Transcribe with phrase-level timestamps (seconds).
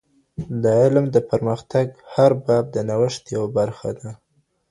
[0.61, 4.11] د علم د پرمختګ هر باب د نوښت یوه برخه ده.